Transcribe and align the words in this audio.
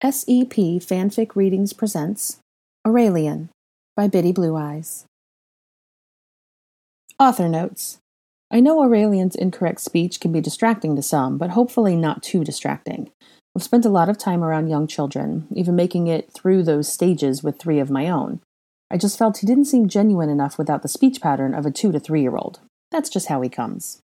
SEP 0.00 0.78
Fanfic 0.78 1.34
Readings 1.34 1.72
presents 1.72 2.38
Aurelian 2.86 3.48
by 3.96 4.06
BittyBlueEyes. 4.06 5.06
Author 7.18 7.48
notes 7.48 7.98
I 8.48 8.60
know 8.60 8.80
Aurelian's 8.80 9.34
incorrect 9.34 9.80
speech 9.80 10.20
can 10.20 10.30
be 10.30 10.40
distracting 10.40 10.94
to 10.94 11.02
some, 11.02 11.36
but 11.36 11.50
hopefully 11.50 11.96
not 11.96 12.22
too 12.22 12.44
distracting. 12.44 13.10
I've 13.56 13.64
spent 13.64 13.84
a 13.84 13.88
lot 13.88 14.08
of 14.08 14.16
time 14.16 14.44
around 14.44 14.68
young 14.68 14.86
children, 14.86 15.48
even 15.52 15.74
making 15.74 16.06
it 16.06 16.32
through 16.32 16.62
those 16.62 16.86
stages 16.86 17.42
with 17.42 17.58
three 17.58 17.80
of 17.80 17.90
my 17.90 18.08
own. 18.08 18.40
I 18.92 18.98
just 18.98 19.18
felt 19.18 19.38
he 19.38 19.48
didn't 19.48 19.64
seem 19.64 19.88
genuine 19.88 20.30
enough 20.30 20.58
without 20.58 20.82
the 20.82 20.88
speech 20.88 21.20
pattern 21.20 21.54
of 21.54 21.66
a 21.66 21.72
two 21.72 21.90
to 21.90 21.98
three 21.98 22.22
year 22.22 22.36
old. 22.36 22.60
That's 22.92 23.10
just 23.10 23.26
how 23.26 23.40
he 23.40 23.48
comes. 23.48 23.98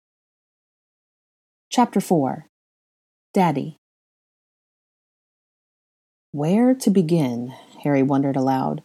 Chapter 1.69 2.01
4 2.01 2.47
Daddy 3.35 3.77
where 6.33 6.75
to 6.75 6.91
begin? 6.91 7.55
Harry 7.85 8.03
wondered 8.03 8.37
aloud. 8.37 8.83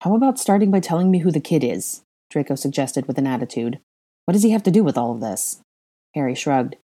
How 0.00 0.14
about 0.14 0.38
starting 0.38 0.70
by 0.70 0.80
telling 0.80 1.10
me 1.10 1.18
who 1.18 1.32
the 1.32 1.40
kid 1.40 1.64
is? 1.64 2.02
Draco 2.30 2.54
suggested 2.54 3.06
with 3.06 3.18
an 3.18 3.26
attitude. 3.26 3.80
What 4.24 4.32
does 4.32 4.44
he 4.44 4.50
have 4.50 4.62
to 4.62 4.70
do 4.70 4.84
with 4.84 4.96
all 4.96 5.12
of 5.12 5.20
this? 5.20 5.60
Harry 6.14 6.34
shrugged. 6.34 6.76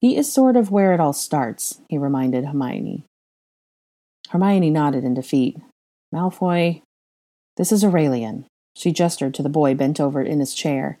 He 0.00 0.16
is 0.16 0.32
sort 0.32 0.56
of 0.56 0.70
where 0.70 0.94
it 0.94 1.00
all 1.00 1.12
starts, 1.12 1.80
he 1.88 1.98
reminded 1.98 2.44
Hermione. 2.46 3.04
Hermione 4.30 4.70
nodded 4.70 5.04
in 5.04 5.14
defeat. 5.14 5.58
Malfoy, 6.14 6.82
this 7.56 7.72
is 7.72 7.84
Aurelian. 7.84 8.46
She 8.76 8.92
gestured 8.92 9.34
to 9.34 9.42
the 9.42 9.48
boy 9.48 9.74
bent 9.74 10.00
over 10.00 10.22
in 10.22 10.40
his 10.40 10.54
chair. 10.54 10.98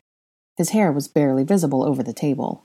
His 0.56 0.70
hair 0.70 0.90
was 0.90 1.08
barely 1.08 1.44
visible 1.44 1.84
over 1.84 2.02
the 2.02 2.12
table. 2.12 2.64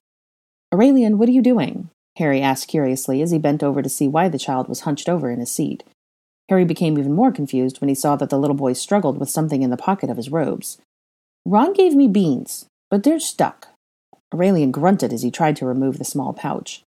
Aurelian, 0.74 1.18
what 1.18 1.30
are 1.30 1.34
you 1.34 1.42
doing? 1.42 1.90
Harry 2.18 2.42
asked 2.42 2.68
curiously 2.68 3.22
as 3.22 3.32
he 3.32 3.38
bent 3.38 3.62
over 3.62 3.82
to 3.82 3.90
see 3.90 4.08
why 4.08 4.30
the 4.30 4.40
child 4.40 4.68
was 4.68 4.82
hunched 4.82 5.10
over 5.10 5.30
in 5.30 5.40
his 5.40 5.52
seat. 5.52 5.84
Harry 6.50 6.66
became 6.66 6.98
even 6.98 7.14
more 7.14 7.32
confused 7.32 7.82
when 7.82 7.90
he 7.90 7.96
saw 7.96 8.16
that 8.16 8.30
the 8.30 8.38
little 8.38 8.56
boy 8.56 8.74
struggled 8.74 9.18
with 9.18 9.30
something 9.30 9.64
in 9.64 9.70
the 9.70 9.78
pocket 9.78 10.10
of 10.10 10.18
his 10.18 10.30
robes. 10.30 10.78
Ron 11.46 11.74
gave 11.74 11.94
me 11.94 12.08
beans, 12.08 12.66
but 12.90 13.04
they're 13.04 13.20
stuck. 13.20 13.70
Aurelian 14.34 14.72
grunted 14.72 15.12
as 15.12 15.24
he 15.24 15.32
tried 15.32 15.56
to 15.58 15.66
remove 15.66 15.98
the 15.98 16.06
small 16.06 16.34
pouch. 16.34 16.84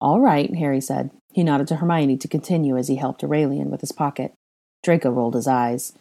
All 0.00 0.20
right, 0.20 0.52
Harry 0.54 0.80
said. 0.80 1.10
He 1.32 1.42
nodded 1.42 1.68
to 1.68 1.76
Hermione 1.76 2.16
to 2.18 2.28
continue 2.28 2.76
as 2.76 2.88
he 2.88 2.96
helped 2.96 3.22
Aurelian 3.22 3.70
with 3.70 3.80
his 3.80 3.92
pocket. 3.92 4.32
Draco 4.82 5.10
rolled 5.10 5.34
his 5.34 5.46
eyes. 5.46 5.94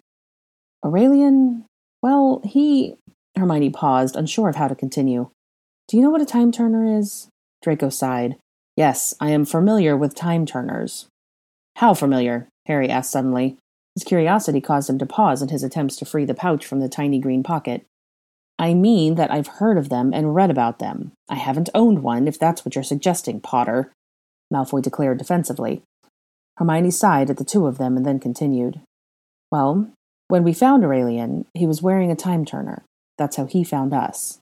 Aurelian, 0.84 1.66
well, 2.02 2.42
he. 2.44 2.96
Hermione 3.38 3.70
paused, 3.70 4.16
unsure 4.16 4.50
of 4.50 4.56
how 4.56 4.68
to 4.68 4.76
continue. 4.76 5.30
Do 5.88 5.98
you 5.98 6.04
know 6.04 6.10
what 6.10 6.22
a 6.22 6.26
time 6.26 6.52
turner 6.52 6.98
is? 6.98 7.28
Draco 7.62 7.90
sighed. 7.90 8.38
Yes, 8.76 9.14
I 9.20 9.32
am 9.32 9.46
familiar 9.46 9.98
with 9.98 10.16
time 10.16 10.46
turners. 10.46 11.08
How 11.78 11.94
familiar? 11.94 12.48
Harry 12.68 12.90
asked 12.90 13.12
suddenly. 13.12 13.58
His 13.96 14.04
curiosity 14.04 14.62
caused 14.62 14.90
him 14.90 14.98
to 15.00 15.06
pause 15.06 15.42
in 15.42 15.50
his 15.50 15.64
attempts 15.64 15.98
to 15.98 16.06
free 16.06 16.26
the 16.26 16.34
pouch 16.34 16.66
from 16.66 16.80
the 16.80 16.90
tiny 16.90 17.20
green 17.20 17.44
pocket. 17.44 17.86
I 18.58 18.74
mean 18.74 19.16
that 19.16 19.32
I've 19.32 19.48
heard 19.48 19.78
of 19.78 19.90
them 19.90 20.14
and 20.14 20.36
read 20.36 20.52
about 20.52 20.80
them. 20.80 21.12
I 21.28 21.36
haven't 21.36 21.70
owned 21.74 22.04
one, 22.04 22.28
if 22.28 22.38
that's 22.38 22.64
what 22.64 22.76
you're 22.76 22.84
suggesting, 22.84 23.42
Potter, 23.42 23.92
Malfoy 24.54 24.82
declared 24.82 25.18
defensively. 25.18 25.82
Hermione 26.58 26.92
sighed 26.92 27.30
at 27.30 27.38
the 27.38 27.44
two 27.44 27.66
of 27.66 27.78
them 27.78 27.98
and 27.98 28.06
then 28.06 28.20
continued. 28.20 28.82
Well, 29.52 29.90
when 30.28 30.44
we 30.44 30.54
found 30.54 30.84
Aurelian, 30.84 31.46
he 31.54 31.66
was 31.66 31.82
wearing 31.82 32.12
a 32.12 32.16
time 32.16 32.46
turner. 32.46 32.84
That's 33.18 33.36
how 33.36 33.46
he 33.46 33.64
found 33.64 33.94
us. 33.94 34.40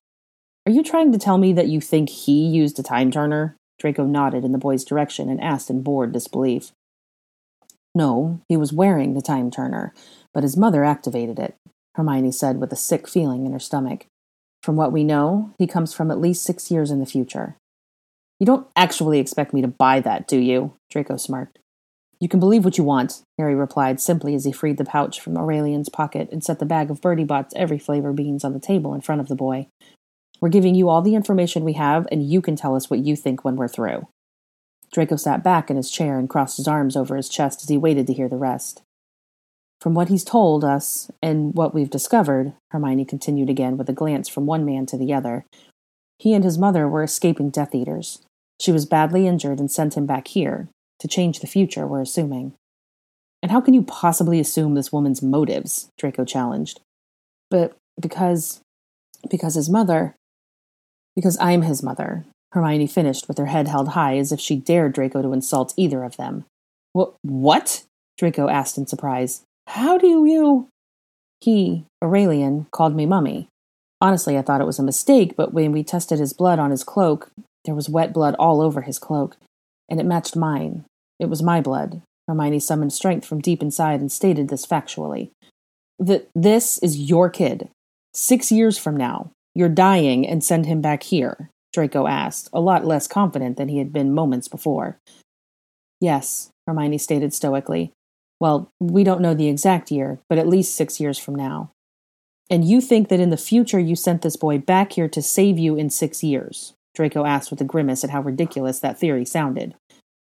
Are 0.67 0.71
you 0.71 0.83
trying 0.83 1.11
to 1.14 1.17
tell 1.17 1.38
me 1.38 1.53
that 1.53 1.69
you 1.69 1.80
think 1.80 2.09
he 2.09 2.45
used 2.45 2.77
a 2.77 2.83
time 2.83 3.11
turner? 3.11 3.55
Draco 3.80 4.05
nodded 4.05 4.44
in 4.44 4.52
the 4.52 4.58
boy's 4.58 4.83
direction 4.83 5.30
and 5.30 5.41
asked 5.41 5.69
in 5.69 5.81
bored 5.81 6.11
disbelief. 6.11 6.72
No, 7.95 8.41
he 8.47 8.58
was 8.58 8.73
wearing 8.73 9.13
the 9.13 9.21
time 9.21 9.49
turner, 9.49 9.94
but 10.33 10.44
his 10.44 10.58
mother 10.58 10.83
activated 10.83 11.39
it, 11.39 11.55
Hermione 11.95 12.31
said 12.31 12.59
with 12.59 12.71
a 12.71 12.77
sick 12.77 13.08
feeling 13.08 13.45
in 13.45 13.53
her 13.53 13.59
stomach. 13.59 14.05
From 14.61 14.76
what 14.76 14.92
we 14.92 15.03
know, 15.03 15.53
he 15.58 15.67
comes 15.67 15.93
from 15.93 16.11
at 16.11 16.20
least 16.20 16.43
six 16.43 16.70
years 16.70 16.92
in 16.92 16.99
the 16.99 17.05
future. 17.05 17.55
You 18.39 18.45
don't 18.45 18.67
actually 18.76 19.20
expect 19.20 19.53
me 19.53 19.61
to 19.61 19.67
buy 19.67 19.99
that, 20.02 20.27
do 20.27 20.37
you? 20.37 20.73
Draco 20.92 21.17
smirked. 21.17 21.59
You 22.21 22.27
can 22.27 22.39
believe 22.39 22.65
what 22.65 22.77
you 22.77 22.83
want, 22.83 23.21
Harry 23.37 23.55
replied 23.55 24.02
simply 24.02 24.36
as 24.36 24.43
he 24.43 24.52
freed 24.52 24.77
the 24.77 24.86
pouch 24.86 25.21
from 25.21 25.37
Aurelian's 25.37 25.87
pocket 25.87 26.27
and 26.32 26.43
set 26.43 26.59
the 26.59 26.65
bag 26.65 26.92
of 26.92 27.02
Bertie 27.02 27.23
Bott's 27.23 27.53
every 27.55 27.80
flavor 27.80 28.11
beans 28.11 28.43
on 28.43 28.52
the 28.53 28.59
table 28.59 28.93
in 28.93 28.99
front 28.99 29.21
of 29.21 29.30
the 29.30 29.36
boy. 29.36 29.67
We're 30.42 30.50
giving 30.50 30.76
you 30.76 30.89
all 30.89 31.02
the 31.02 31.16
information 31.16 31.64
we 31.64 31.73
have, 31.73 32.08
and 32.11 32.30
you 32.30 32.42
can 32.42 32.55
tell 32.55 32.76
us 32.76 32.89
what 32.89 33.00
you 33.00 33.16
think 33.16 33.44
when 33.44 33.55
we're 33.55 33.67
through. 33.67 34.08
Draco 34.92 35.17
sat 35.17 35.44
back 35.44 35.70
in 35.70 35.77
his 35.77 35.92
chair 35.92 36.17
and 36.17 36.30
crossed 36.30 36.58
his 36.58 36.67
arms 36.67 36.95
over 36.95 37.16
his 37.16 37.30
chest 37.30 37.61
as 37.61 37.70
he 37.70 37.77
waited 37.77 38.08
to 38.08 38.14
hear 38.14 38.30
the 38.30 38.38
rest. 38.38 38.82
From 39.82 39.94
what 39.94 40.10
he's 40.10 40.23
told 40.23 40.66
us 40.66 41.10
and 41.22 41.54
what 41.54 41.73
we've 41.73 41.89
discovered, 41.89 42.54
Hermione 42.72 43.05
continued 43.05 43.50
again 43.50 43.77
with 43.77 43.88
a 43.89 43.94
glance 43.94 44.27
from 44.27 44.45
one 44.45 44.66
man 44.66 44.86
to 44.88 44.98
the 44.98 45.14
other, 45.14 45.45
he 46.17 46.33
and 46.33 46.44
his 46.44 46.58
mother 46.58 46.88
were 46.88 47.04
escaping 47.04 47.50
Death 47.50 47.73
Eaters. 47.73 48.20
She 48.60 48.73
was 48.73 48.86
badly 48.86 49.26
injured 49.26 49.60
and 49.60 49.71
sent 49.71 49.95
him 49.95 50.06
back 50.06 50.27
here, 50.27 50.70
to 51.00 51.08
change 51.08 51.39
the 51.39 51.48
future, 51.48 51.88
we're 51.88 52.02
assuming. 52.02 52.54
And 53.42 53.52
how 53.52 53.61
can 53.61 53.73
you 53.73 53.83
possibly 53.83 54.39
assume 54.39 54.73
this 54.73 54.92
woman's 54.92 55.21
motives? 55.21 55.89
Draco 55.98 56.26
challenged. 56.26 56.82
But 57.50 57.76
because. 58.00 58.61
because 59.30 59.56
his 59.56 59.70
mother. 59.70 60.16
Because 61.19 61.37
I'm 61.41 61.63
his 61.63 61.83
mother, 61.83 62.23
Hermione 62.53 62.87
finished 62.87 63.27
with 63.27 63.37
her 63.39 63.47
head 63.47 63.67
held 63.67 63.89
high 63.89 64.15
as 64.15 64.31
if 64.31 64.39
she 64.39 64.55
dared 64.55 64.93
Draco 64.93 65.21
to 65.21 65.33
insult 65.33 65.73
either 65.75 66.05
of 66.05 66.15
them. 66.15 66.45
What? 66.93 67.83
Draco 68.17 68.47
asked 68.47 68.77
in 68.77 68.87
surprise. 68.87 69.41
How 69.67 69.97
do 69.97 70.25
you. 70.25 70.69
He, 71.41 71.83
Aurelian, 72.02 72.67
called 72.71 72.95
me 72.95 73.05
Mummy. 73.05 73.49
Honestly, 73.99 74.37
I 74.37 74.41
thought 74.41 74.61
it 74.61 74.65
was 74.65 74.79
a 74.79 74.83
mistake, 74.83 75.35
but 75.35 75.53
when 75.53 75.73
we 75.73 75.83
tested 75.83 76.19
his 76.19 76.31
blood 76.31 76.58
on 76.58 76.71
his 76.71 76.85
cloak, 76.85 77.29
there 77.65 77.75
was 77.75 77.89
wet 77.89 78.13
blood 78.13 78.37
all 78.39 78.61
over 78.61 78.83
his 78.83 78.97
cloak, 78.97 79.35
and 79.89 79.99
it 79.99 80.05
matched 80.05 80.37
mine. 80.37 80.85
It 81.19 81.25
was 81.25 81.43
my 81.43 81.59
blood. 81.59 82.02
Hermione 82.29 82.61
summoned 82.61 82.93
strength 82.93 83.27
from 83.27 83.41
deep 83.41 83.61
inside 83.61 83.99
and 83.99 84.09
stated 84.09 84.47
this 84.47 84.65
factually. 84.65 85.31
That 85.99 86.29
this 86.33 86.77
is 86.77 87.09
your 87.09 87.29
kid. 87.29 87.67
Six 88.13 88.53
years 88.53 88.77
from 88.77 88.95
now, 88.95 89.31
you're 89.55 89.70
dying 89.70 90.27
and 90.27 90.43
send 90.43 90.65
him 90.65 90.82
back 90.82 91.04
here? 91.04 91.49
Draco 91.73 92.08
asked, 92.08 92.49
a 92.52 92.60
lot 92.60 92.86
less 92.86 93.08
confident 93.08 93.58
than 93.58 93.70
he 93.70 93.77
had 93.77 93.93
been 93.93 94.14
moments 94.14 94.48
before. 94.48 94.98
Yes, 96.02 96.49
Hermione 96.65 96.98
stated 96.98 97.33
stoically. 97.33 97.92
Well, 98.39 98.71
we 98.80 99.04
don't 99.04 99.21
know 99.21 99.33
the 99.33 99.49
exact 99.49 99.92
year, 99.92 100.20
but 100.30 100.38
at 100.38 100.48
least 100.48 100.76
six 100.76 100.99
years 100.99 101.20
from 101.20 101.36
now. 101.36 101.71
And 102.49 102.65
you 102.65 102.82
think 102.82 103.09
that 103.09 103.20
in 103.20 103.30
the 103.30 103.38
future 103.38 103.80
you 103.80 103.95
sent 103.95 104.21
this 104.21 104.36
boy 104.36 104.58
back 104.58 104.93
here 104.93 105.09
to 105.09 105.21
save 105.21 105.59
you 105.59 105.76
in 105.76 105.89
six 105.89 106.23
years? 106.23 106.73
Draco 106.95 107.26
asked 107.26 107.52
with 107.52 107.61
a 107.61 107.65
grimace 107.65 108.04
at 108.04 108.09
how 108.09 108.21
ridiculous 108.21 108.80
that 108.80 108.98
theory 108.98 109.26
sounded. 109.26 109.76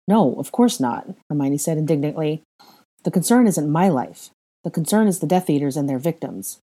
No, 0.09 0.35
of 0.37 0.51
course 0.51 0.81
not, 0.81 1.07
Hermione 1.29 1.59
said 1.59 1.79
indignantly. 1.79 2.43
The 3.05 3.11
concern 3.11 3.47
isn't 3.47 3.71
my 3.71 3.89
life. 3.89 4.31
The 4.65 4.71
concern 4.71 5.07
is 5.07 5.21
the 5.21 5.27
Death 5.27 5.49
Eaters 5.49 5.77
and 5.77 5.89
their 5.89 5.99
victims. 5.99 6.59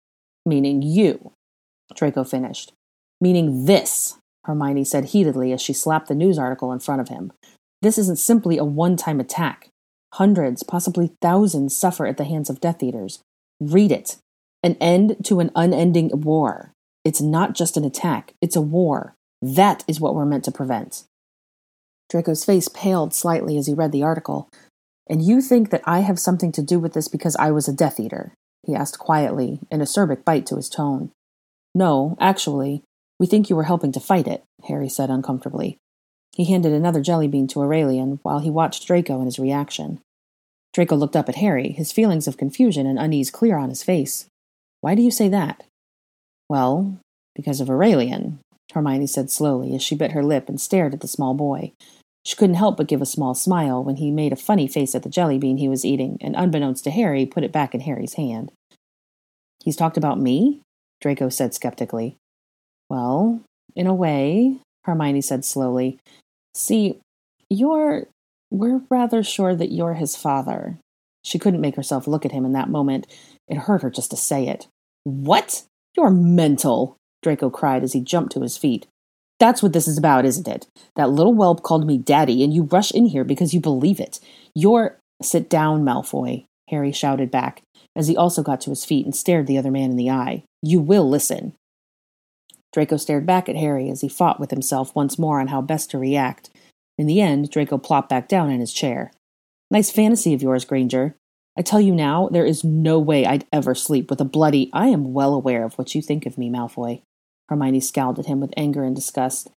Meaning 0.44 0.82
you, 0.82 1.32
Draco 1.94 2.24
finished. 2.24 2.72
Meaning 3.20 3.66
this, 3.66 4.18
Hermione 4.44 4.84
said 4.84 5.06
heatedly 5.06 5.52
as 5.52 5.60
she 5.60 5.72
slapped 5.72 6.08
the 6.08 6.14
news 6.14 6.38
article 6.38 6.72
in 6.72 6.80
front 6.80 7.00
of 7.00 7.08
him. 7.08 7.32
This 7.82 7.98
isn't 7.98 8.18
simply 8.18 8.58
a 8.58 8.64
one 8.64 8.96
time 8.96 9.20
attack. 9.20 9.68
Hundreds, 10.14 10.62
possibly 10.62 11.12
thousands, 11.20 11.76
suffer 11.76 12.06
at 12.06 12.16
the 12.16 12.24
hands 12.24 12.48
of 12.48 12.60
Death 12.60 12.82
Eaters. 12.82 13.20
Read 13.60 13.92
it. 13.92 14.16
An 14.62 14.76
end 14.80 15.16
to 15.24 15.40
an 15.40 15.50
unending 15.54 16.10
war. 16.12 16.72
It's 17.04 17.20
not 17.20 17.54
just 17.54 17.76
an 17.76 17.84
attack, 17.84 18.32
it's 18.40 18.56
a 18.56 18.62
war. 18.62 19.14
That 19.42 19.84
is 19.86 20.00
what 20.00 20.14
we're 20.14 20.24
meant 20.24 20.44
to 20.44 20.52
prevent. 20.52 21.04
Draco's 22.08 22.44
face 22.44 22.68
paled 22.68 23.12
slightly 23.12 23.58
as 23.58 23.66
he 23.66 23.74
read 23.74 23.92
the 23.92 24.02
article. 24.02 24.48
And 25.08 25.22
you 25.22 25.42
think 25.42 25.70
that 25.70 25.82
I 25.84 26.00
have 26.00 26.18
something 26.18 26.52
to 26.52 26.62
do 26.62 26.78
with 26.78 26.94
this 26.94 27.08
because 27.08 27.36
I 27.36 27.50
was 27.50 27.68
a 27.68 27.72
Death 27.72 28.00
Eater? 28.00 28.32
he 28.62 28.74
asked 28.74 28.98
quietly, 28.98 29.60
an 29.70 29.80
acerbic 29.80 30.24
bite 30.24 30.46
to 30.46 30.56
his 30.56 30.70
tone. 30.70 31.10
No, 31.74 32.16
actually, 32.20 32.82
we 33.18 33.26
think 33.26 33.50
you 33.50 33.56
were 33.56 33.64
helping 33.64 33.92
to 33.92 34.00
fight 34.00 34.28
it, 34.28 34.44
Harry 34.68 34.88
said 34.88 35.10
uncomfortably. 35.10 35.78
He 36.34 36.44
handed 36.44 36.72
another 36.72 37.00
jelly 37.00 37.28
bean 37.28 37.46
to 37.48 37.60
Aurelian 37.60 38.18
while 38.22 38.40
he 38.40 38.50
watched 38.50 38.86
Draco 38.86 39.16
and 39.16 39.26
his 39.26 39.38
reaction. 39.38 40.00
Draco 40.72 40.96
looked 40.96 41.14
up 41.14 41.28
at 41.28 41.36
Harry, 41.36 41.70
his 41.70 41.92
feelings 41.92 42.26
of 42.26 42.36
confusion 42.36 42.86
and 42.86 42.98
unease 42.98 43.30
clear 43.30 43.56
on 43.56 43.68
his 43.68 43.84
face. 43.84 44.26
Why 44.80 44.94
do 44.94 45.02
you 45.02 45.10
say 45.10 45.28
that? 45.28 45.64
Well, 46.48 46.98
because 47.34 47.60
of 47.60 47.70
Aurelian, 47.70 48.40
Hermione 48.72 49.06
said 49.06 49.30
slowly 49.30 49.74
as 49.74 49.82
she 49.82 49.94
bit 49.94 50.12
her 50.12 50.22
lip 50.22 50.48
and 50.48 50.60
stared 50.60 50.92
at 50.92 51.00
the 51.00 51.08
small 51.08 51.34
boy. 51.34 51.72
She 52.24 52.36
couldn't 52.36 52.56
help 52.56 52.76
but 52.76 52.88
give 52.88 53.02
a 53.02 53.06
small 53.06 53.34
smile 53.34 53.84
when 53.84 53.96
he 53.96 54.10
made 54.10 54.32
a 54.32 54.36
funny 54.36 54.66
face 54.66 54.94
at 54.94 55.02
the 55.02 55.08
jelly 55.08 55.38
bean 55.38 55.58
he 55.58 55.68
was 55.68 55.84
eating, 55.84 56.18
and 56.20 56.34
unbeknownst 56.34 56.82
to 56.84 56.90
Harry, 56.90 57.26
put 57.26 57.44
it 57.44 57.52
back 57.52 57.74
in 57.74 57.80
Harry's 57.80 58.14
hand. 58.14 58.50
He's 59.62 59.76
talked 59.76 59.96
about 59.96 60.18
me? 60.18 60.60
Draco 61.04 61.28
said 61.28 61.52
skeptically. 61.52 62.16
Well, 62.88 63.42
in 63.76 63.86
a 63.86 63.92
way, 63.92 64.56
Hermione 64.84 65.20
said 65.20 65.44
slowly. 65.44 65.98
See, 66.54 66.98
you're 67.50 68.06
We're 68.50 68.80
rather 68.88 69.22
sure 69.22 69.54
that 69.54 69.70
you're 69.70 69.94
his 69.94 70.16
father. 70.16 70.78
She 71.22 71.38
couldn't 71.38 71.60
make 71.60 71.76
herself 71.76 72.06
look 72.06 72.24
at 72.24 72.32
him 72.32 72.46
in 72.46 72.52
that 72.54 72.70
moment. 72.70 73.06
It 73.48 73.58
hurt 73.58 73.82
her 73.82 73.90
just 73.90 74.12
to 74.12 74.16
say 74.16 74.48
it. 74.48 74.66
What? 75.02 75.64
You're 75.94 76.10
mental, 76.10 76.96
Draco 77.22 77.50
cried 77.50 77.82
as 77.82 77.92
he 77.92 78.00
jumped 78.00 78.32
to 78.32 78.40
his 78.40 78.56
feet. 78.56 78.86
That's 79.38 79.62
what 79.62 79.74
this 79.74 79.86
is 79.86 79.98
about, 79.98 80.24
isn't 80.24 80.48
it? 80.48 80.68
That 80.96 81.10
little 81.10 81.34
whelp 81.34 81.62
called 81.62 81.86
me 81.86 81.98
daddy, 81.98 82.42
and 82.42 82.54
you 82.54 82.62
rush 82.62 82.92
in 82.92 83.06
here 83.06 83.24
because 83.24 83.52
you 83.52 83.60
believe 83.60 84.00
it. 84.00 84.20
You're. 84.54 84.96
Sit 85.20 85.50
down, 85.50 85.84
Malfoy, 85.84 86.46
Harry 86.70 86.92
shouted 86.92 87.30
back, 87.30 87.62
as 87.96 88.08
he 88.08 88.16
also 88.16 88.42
got 88.42 88.60
to 88.62 88.70
his 88.70 88.84
feet 88.84 89.04
and 89.04 89.14
stared 89.14 89.46
the 89.46 89.58
other 89.58 89.70
man 89.70 89.90
in 89.90 89.96
the 89.96 90.10
eye. 90.10 90.44
You 90.62 90.80
will 90.80 91.08
listen. 91.08 91.54
Draco 92.72 92.96
stared 92.96 93.24
back 93.24 93.48
at 93.48 93.56
Harry 93.56 93.88
as 93.88 94.00
he 94.00 94.08
fought 94.08 94.40
with 94.40 94.50
himself 94.50 94.94
once 94.96 95.18
more 95.18 95.40
on 95.40 95.48
how 95.48 95.62
best 95.62 95.90
to 95.90 95.98
react. 95.98 96.50
In 96.98 97.06
the 97.06 97.20
end, 97.20 97.50
Draco 97.50 97.78
plopped 97.78 98.08
back 98.08 98.28
down 98.28 98.50
in 98.50 98.60
his 98.60 98.72
chair. 98.72 99.12
Nice 99.70 99.90
fantasy 99.90 100.34
of 100.34 100.42
yours, 100.42 100.64
Granger. 100.64 101.14
I 101.56 101.62
tell 101.62 101.80
you 101.80 101.94
now, 101.94 102.28
there 102.32 102.44
is 102.44 102.64
no 102.64 102.98
way 102.98 103.24
I'd 103.24 103.46
ever 103.52 103.74
sleep 103.76 104.10
with 104.10 104.20
a 104.20 104.24
bloody. 104.24 104.70
I 104.72 104.88
am 104.88 105.12
well 105.12 105.34
aware 105.34 105.64
of 105.64 105.74
what 105.74 105.94
you 105.94 106.02
think 106.02 106.26
of 106.26 106.36
me, 106.36 106.50
Malfoy. 106.50 107.02
Hermione 107.48 107.80
scowled 107.80 108.18
at 108.18 108.26
him 108.26 108.40
with 108.40 108.54
anger 108.56 108.82
and 108.82 108.96
disgust. 108.96 109.50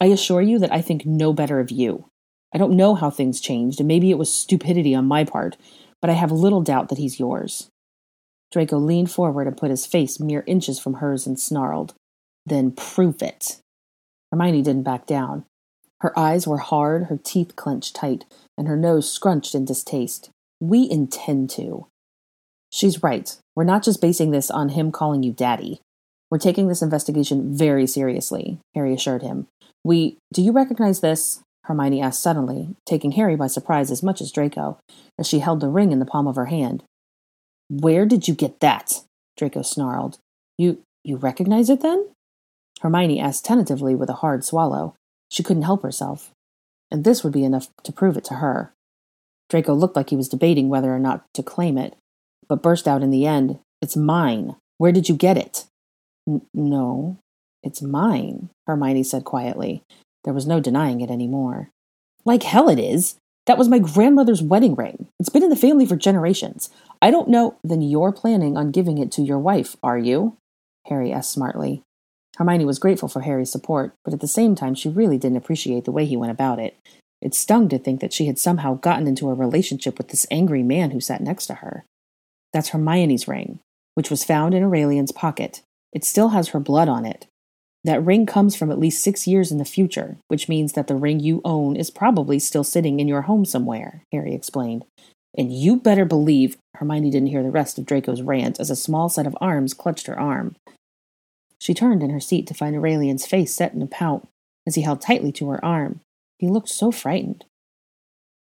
I 0.00 0.06
assure 0.06 0.42
you 0.42 0.58
that 0.58 0.72
I 0.72 0.82
think 0.82 1.06
no 1.06 1.32
better 1.32 1.60
of 1.60 1.70
you. 1.70 2.06
I 2.54 2.58
don't 2.58 2.76
know 2.76 2.94
how 2.94 3.10
things 3.10 3.40
changed, 3.40 3.80
and 3.80 3.88
maybe 3.88 4.10
it 4.10 4.18
was 4.18 4.32
stupidity 4.32 4.94
on 4.94 5.06
my 5.06 5.24
part, 5.24 5.56
but 6.00 6.10
I 6.10 6.14
have 6.14 6.32
little 6.32 6.62
doubt 6.62 6.88
that 6.88 6.98
he's 6.98 7.18
yours. 7.18 7.68
Draco 8.50 8.78
leaned 8.78 9.10
forward 9.10 9.46
and 9.46 9.56
put 9.56 9.70
his 9.70 9.86
face 9.86 10.18
mere 10.18 10.44
inches 10.46 10.78
from 10.78 10.94
hers 10.94 11.26
and 11.26 11.38
snarled. 11.38 11.94
Then 12.46 12.72
prove 12.72 13.22
it. 13.22 13.58
Hermione 14.30 14.62
didn't 14.62 14.82
back 14.84 15.06
down. 15.06 15.44
Her 16.00 16.16
eyes 16.18 16.46
were 16.46 16.58
hard, 16.58 17.04
her 17.04 17.18
teeth 17.22 17.56
clenched 17.56 17.96
tight, 17.96 18.24
and 18.56 18.68
her 18.68 18.76
nose 18.76 19.10
scrunched 19.10 19.54
in 19.54 19.64
distaste. 19.64 20.30
We 20.60 20.88
intend 20.88 21.50
to. 21.50 21.86
She's 22.70 23.02
right. 23.02 23.36
We're 23.56 23.64
not 23.64 23.82
just 23.82 24.00
basing 24.00 24.30
this 24.30 24.50
on 24.50 24.70
him 24.70 24.92
calling 24.92 25.22
you 25.22 25.32
daddy. 25.32 25.80
We're 26.30 26.38
taking 26.38 26.68
this 26.68 26.82
investigation 26.82 27.56
very 27.56 27.86
seriously, 27.86 28.58
Harry 28.74 28.94
assured 28.94 29.22
him. 29.22 29.46
We. 29.84 30.18
Do 30.32 30.42
you 30.42 30.52
recognize 30.52 31.00
this? 31.00 31.40
Hermione 31.64 32.00
asked 32.00 32.22
suddenly, 32.22 32.76
taking 32.86 33.12
Harry 33.12 33.36
by 33.36 33.46
surprise 33.46 33.90
as 33.90 34.02
much 34.02 34.20
as 34.20 34.32
Draco, 34.32 34.78
as 35.18 35.26
she 35.26 35.40
held 35.40 35.60
the 35.60 35.68
ring 35.68 35.92
in 35.92 35.98
the 35.98 36.06
palm 36.06 36.26
of 36.26 36.36
her 36.36 36.46
hand. 36.46 36.82
Where 37.68 38.06
did 38.06 38.28
you 38.28 38.34
get 38.34 38.60
that? 38.60 39.00
Draco 39.36 39.62
snarled. 39.62 40.18
You. 40.56 40.82
you 41.04 41.16
recognize 41.16 41.70
it 41.70 41.80
then? 41.80 42.08
Hermione 42.80 43.20
asked 43.20 43.44
tentatively 43.44 43.94
with 43.94 44.08
a 44.08 44.14
hard 44.14 44.44
swallow. 44.44 44.94
She 45.30 45.42
couldn't 45.42 45.64
help 45.64 45.82
herself. 45.82 46.30
And 46.90 47.04
this 47.04 47.22
would 47.22 47.32
be 47.32 47.44
enough 47.44 47.68
to 47.84 47.92
prove 47.92 48.16
it 48.16 48.24
to 48.24 48.34
her. 48.34 48.72
Draco 49.50 49.74
looked 49.74 49.96
like 49.96 50.10
he 50.10 50.16
was 50.16 50.28
debating 50.28 50.68
whether 50.68 50.94
or 50.94 50.98
not 50.98 51.24
to 51.34 51.42
claim 51.42 51.78
it, 51.78 51.96
but 52.48 52.62
burst 52.62 52.88
out 52.88 53.02
in 53.02 53.10
the 53.10 53.26
end, 53.26 53.58
It's 53.80 53.96
mine. 53.96 54.56
Where 54.78 54.92
did 54.92 55.08
you 55.08 55.14
get 55.14 55.36
it? 55.36 55.66
N- 56.28 56.42
no, 56.52 57.18
it's 57.62 57.82
mine, 57.82 58.50
Hermione 58.66 59.02
said 59.02 59.24
quietly. 59.24 59.82
There 60.24 60.34
was 60.34 60.46
no 60.46 60.60
denying 60.60 61.00
it 61.00 61.10
any 61.10 61.26
more. 61.26 61.70
Like 62.24 62.42
hell 62.42 62.68
it 62.68 62.78
is. 62.78 63.16
That 63.48 63.56
was 63.56 63.70
my 63.70 63.78
grandmother's 63.78 64.42
wedding 64.42 64.74
ring. 64.74 65.08
It's 65.18 65.30
been 65.30 65.42
in 65.42 65.48
the 65.48 65.56
family 65.56 65.86
for 65.86 65.96
generations. 65.96 66.68
I 67.00 67.10
don't 67.10 67.30
know. 67.30 67.56
Then 67.64 67.80
you're 67.80 68.12
planning 68.12 68.58
on 68.58 68.72
giving 68.72 68.98
it 68.98 69.10
to 69.12 69.22
your 69.22 69.38
wife, 69.38 69.74
are 69.82 69.96
you? 69.96 70.36
Harry 70.88 71.10
asked 71.10 71.32
smartly. 71.32 71.82
Hermione 72.36 72.66
was 72.66 72.78
grateful 72.78 73.08
for 73.08 73.22
Harry's 73.22 73.50
support, 73.50 73.94
but 74.04 74.12
at 74.12 74.20
the 74.20 74.28
same 74.28 74.54
time 74.54 74.74
she 74.74 74.90
really 74.90 75.16
didn't 75.16 75.38
appreciate 75.38 75.86
the 75.86 75.92
way 75.92 76.04
he 76.04 76.14
went 76.14 76.30
about 76.30 76.58
it. 76.58 76.76
It 77.22 77.34
stung 77.34 77.70
to 77.70 77.78
think 77.78 78.02
that 78.02 78.12
she 78.12 78.26
had 78.26 78.38
somehow 78.38 78.74
gotten 78.74 79.06
into 79.06 79.30
a 79.30 79.34
relationship 79.34 79.96
with 79.96 80.08
this 80.08 80.26
angry 80.30 80.62
man 80.62 80.90
who 80.90 81.00
sat 81.00 81.22
next 81.22 81.46
to 81.46 81.54
her. 81.54 81.86
That's 82.52 82.68
Hermione's 82.68 83.26
ring, 83.26 83.60
which 83.94 84.10
was 84.10 84.24
found 84.24 84.52
in 84.52 84.62
Aurelian's 84.62 85.10
pocket. 85.10 85.62
It 85.94 86.04
still 86.04 86.28
has 86.28 86.48
her 86.48 86.60
blood 86.60 86.90
on 86.90 87.06
it. 87.06 87.26
That 87.88 88.04
ring 88.04 88.26
comes 88.26 88.54
from 88.54 88.70
at 88.70 88.78
least 88.78 89.02
six 89.02 89.26
years 89.26 89.50
in 89.50 89.56
the 89.56 89.64
future, 89.64 90.18
which 90.28 90.46
means 90.46 90.74
that 90.74 90.88
the 90.88 90.94
ring 90.94 91.20
you 91.20 91.40
own 91.42 91.74
is 91.74 91.90
probably 91.90 92.38
still 92.38 92.62
sitting 92.62 93.00
in 93.00 93.08
your 93.08 93.22
home 93.22 93.46
somewhere, 93.46 94.04
Harry 94.12 94.34
explained. 94.34 94.84
And 95.38 95.50
you 95.50 95.76
better 95.80 96.04
believe 96.04 96.58
Hermione 96.74 97.08
didn't 97.08 97.30
hear 97.30 97.42
the 97.42 97.50
rest 97.50 97.78
of 97.78 97.86
Draco's 97.86 98.20
rant 98.20 98.60
as 98.60 98.68
a 98.68 98.76
small 98.76 99.08
set 99.08 99.26
of 99.26 99.34
arms 99.40 99.72
clutched 99.72 100.06
her 100.06 100.20
arm. 100.20 100.54
She 101.58 101.72
turned 101.72 102.02
in 102.02 102.10
her 102.10 102.20
seat 102.20 102.46
to 102.48 102.52
find 102.52 102.76
Aurelian's 102.76 103.24
face 103.24 103.54
set 103.54 103.72
in 103.72 103.80
a 103.80 103.86
pout 103.86 104.28
as 104.66 104.74
he 104.74 104.82
held 104.82 105.00
tightly 105.00 105.32
to 105.32 105.48
her 105.48 105.64
arm. 105.64 106.00
He 106.38 106.46
looked 106.46 106.68
so 106.68 106.92
frightened. 106.92 107.46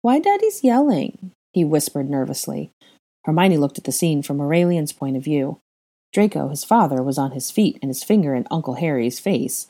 Why 0.01 0.21
Daddy's 0.21 0.65
yelling? 0.65 1.33
he 1.53 1.65
whispered 1.65 2.09
nervously. 2.09 2.71
Hermione 3.27 3.59
looked 3.59 3.77
at 3.77 3.85
the 3.85 3.93
scene 3.93 4.23
from 4.23 4.41
Aurelian's 4.41 4.95
point 4.95 5.19
of 5.19 5.23
view. 5.23 5.61
Draco, 6.13 6.49
his 6.49 6.65
father, 6.65 7.03
was 7.03 7.19
on 7.19 7.33
his 7.33 7.51
feet 7.51 7.79
and 7.83 7.91
his 7.91 8.03
finger 8.03 8.35
in 8.35 8.47
Uncle 8.51 8.75
Harry's 8.75 9.21
face. 9.21 9.69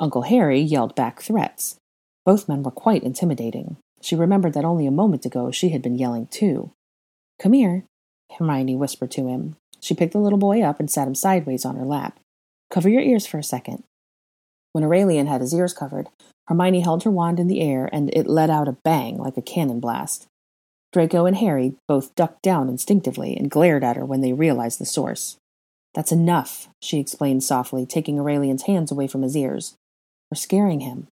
Uncle 0.00 0.22
Harry 0.22 0.60
yelled 0.60 0.94
back 0.94 1.20
threats. 1.20 1.76
Both 2.24 2.48
men 2.48 2.62
were 2.62 2.70
quite 2.70 3.02
intimidating. 3.02 3.76
She 4.00 4.16
remembered 4.16 4.52
that 4.54 4.64
only 4.64 4.86
a 4.86 4.90
moment 4.90 5.24
ago 5.24 5.50
she 5.50 5.70
had 5.70 5.82
been 5.82 5.98
yelling 5.98 6.26
too. 6.26 6.70
Come 7.38 7.52
here, 7.52 7.84
Hermione 8.38 8.76
whispered 8.76 9.10
to 9.12 9.28
him. 9.28 9.56
She 9.80 9.94
picked 9.94 10.12
the 10.12 10.18
little 10.18 10.38
boy 10.38 10.62
up 10.62 10.80
and 10.80 10.90
sat 10.90 11.06
him 11.06 11.14
sideways 11.14 11.64
on 11.64 11.76
her 11.76 11.84
lap. 11.84 12.18
Cover 12.70 12.88
your 12.88 13.02
ears 13.02 13.26
for 13.26 13.38
a 13.38 13.44
second. 13.44 13.84
When 14.72 14.84
Aurelian 14.84 15.26
had 15.26 15.40
his 15.40 15.54
ears 15.54 15.72
covered, 15.72 16.08
Hermione 16.48 16.80
held 16.80 17.04
her 17.04 17.10
wand 17.10 17.40
in 17.40 17.46
the 17.46 17.60
air 17.60 17.88
and 17.92 18.10
it 18.14 18.26
let 18.26 18.50
out 18.50 18.68
a 18.68 18.76
bang 18.84 19.16
like 19.16 19.36
a 19.36 19.42
cannon 19.42 19.80
blast. 19.80 20.26
Draco 20.92 21.26
and 21.26 21.36
Harry 21.36 21.74
both 21.88 22.14
ducked 22.14 22.42
down 22.42 22.68
instinctively 22.68 23.36
and 23.36 23.50
glared 23.50 23.84
at 23.84 23.96
her 23.96 24.04
when 24.04 24.20
they 24.20 24.32
realized 24.32 24.80
the 24.80 24.86
source. 24.86 25.36
That's 25.96 26.12
enough, 26.12 26.68
she 26.82 27.00
explained 27.00 27.42
softly, 27.42 27.86
taking 27.86 28.20
Aurelian's 28.20 28.64
hands 28.64 28.92
away 28.92 29.06
from 29.08 29.22
his 29.22 29.34
ears. 29.34 29.74
We're 30.30 30.36
scaring 30.36 30.80
him. 30.80 31.08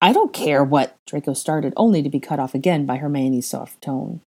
I 0.00 0.12
don't 0.12 0.32
care 0.32 0.62
what, 0.62 0.94
Draco 1.04 1.34
started, 1.34 1.72
only 1.76 2.00
to 2.00 2.08
be 2.08 2.20
cut 2.20 2.38
off 2.38 2.54
again 2.54 2.86
by 2.86 2.98
Hermione's 2.98 3.48
soft 3.48 3.82
tone. 3.82 4.20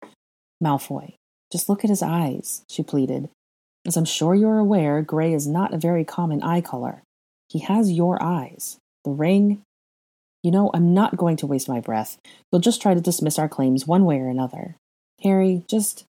Malfoy, 0.62 1.14
just 1.52 1.70
look 1.70 1.86
at 1.86 1.90
his 1.90 2.02
eyes, 2.02 2.64
she 2.70 2.84
pleaded. 2.84 3.30
As 3.86 3.96
I'm 3.96 4.06
sure 4.06 4.36
you're 4.36 4.58
aware, 4.58 5.02
gray 5.02 5.34
is 5.34 5.48
not 5.48 5.74
a 5.74 5.78
very 5.78 6.04
common 6.04 6.44
eye 6.44 6.62
color. 6.62 7.02
He 7.48 7.60
has 7.60 7.90
your 7.90 8.22
eyes. 8.22 8.78
The 9.06 9.12
ring. 9.12 9.62
You 10.44 10.52
know, 10.52 10.70
I'm 10.74 10.94
not 10.94 11.16
going 11.16 11.38
to 11.38 11.48
waste 11.48 11.70
my 11.70 11.80
breath. 11.80 12.18
You'll 12.52 12.60
just 12.60 12.82
try 12.82 12.94
to 12.94 13.00
dismiss 13.00 13.40
our 13.40 13.48
claims 13.48 13.88
one 13.88 14.04
way 14.04 14.20
or 14.20 14.28
another. 14.28 14.76
Harry, 15.24 15.64
just 15.70 16.04